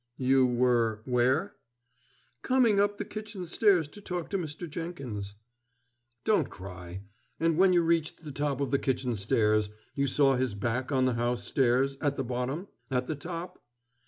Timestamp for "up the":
2.79-3.05